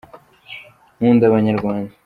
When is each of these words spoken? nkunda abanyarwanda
nkunda 0.97 1.23
abanyarwanda 1.29 1.93